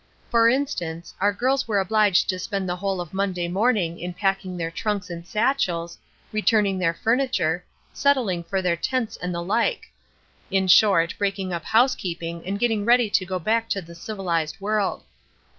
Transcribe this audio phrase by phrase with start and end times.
[0.31, 4.57] For instance, our girls were obliged to spend the whole of Monday morning in packing
[4.57, 5.99] their trunks and satchels,
[6.31, 9.93] returning their furniture, settling for their tents, and the like;
[10.49, 15.03] in short, breaking up housekeeping and getting ready to go back to the civilized world.